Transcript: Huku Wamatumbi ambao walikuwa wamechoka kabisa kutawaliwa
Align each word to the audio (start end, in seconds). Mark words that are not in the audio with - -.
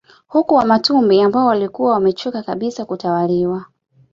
Huku 0.27 0.53
Wamatumbi 0.55 1.21
ambao 1.21 1.45
walikuwa 1.47 1.93
wamechoka 1.93 2.43
kabisa 2.43 2.85
kutawaliwa 2.85 3.65